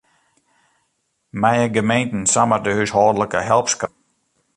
Meie 1.41 1.67
gemeenten 1.75 2.23
samar 2.33 2.61
de 2.65 2.71
húshâldlike 2.77 3.41
help 3.49 3.67
skrasse? 3.73 3.97